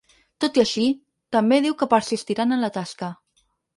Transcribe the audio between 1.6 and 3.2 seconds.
diu que persistiran en la tasca.